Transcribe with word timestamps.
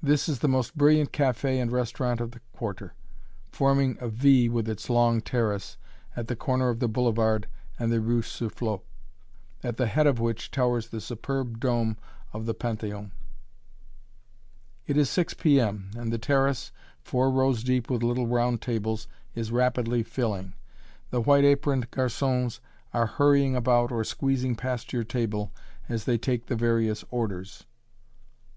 This 0.00 0.28
is 0.28 0.38
the 0.38 0.46
most 0.48 0.78
brilliant 0.78 1.10
café 1.10 1.60
and 1.60 1.72
restaurant 1.72 2.20
of 2.20 2.30
the 2.30 2.38
Quarter, 2.52 2.94
forming 3.50 3.96
a 4.00 4.08
V 4.08 4.48
with 4.48 4.68
its 4.68 4.88
long 4.88 5.20
terrace, 5.20 5.76
at 6.14 6.28
the 6.28 6.36
corner 6.36 6.68
of 6.68 6.78
the 6.78 6.86
boulevard 6.86 7.48
and 7.76 7.90
the 7.90 8.00
rue 8.00 8.22
Soufflot, 8.22 8.82
at 9.64 9.76
the 9.76 9.88
head 9.88 10.06
of 10.06 10.20
which 10.20 10.52
towers 10.52 10.86
the 10.90 11.00
superb 11.00 11.58
dome 11.58 11.96
of 12.32 12.46
the 12.46 12.54
Panthéon. 12.54 13.10
[Illustration: 14.86 14.86
(view 14.86 14.94
of 14.94 14.94
Panthéon 14.94 14.94
from 14.94 14.94
Luxembourg 14.94 14.94
gate)] 14.94 14.96
It 14.96 15.00
is 15.00 15.10
6 15.10 15.34
P.M. 15.34 15.90
and 15.96 16.12
the 16.12 16.18
terrace, 16.18 16.72
four 17.02 17.30
rows 17.32 17.64
deep 17.64 17.90
with 17.90 18.04
little 18.04 18.28
round 18.28 18.62
tables, 18.62 19.08
is 19.34 19.50
rapidly 19.50 20.04
filling. 20.04 20.52
The 21.10 21.22
white 21.22 21.44
aproned 21.44 21.90
garçons 21.90 22.60
are 22.94 23.06
hurrying 23.06 23.56
about 23.56 23.90
or 23.90 24.04
squeezing 24.04 24.54
past 24.54 24.92
your 24.92 25.02
table, 25.02 25.50
as 25.88 26.04
they 26.04 26.18
take 26.18 26.46
the 26.46 26.54
various 26.54 27.04
orders. 27.10 27.66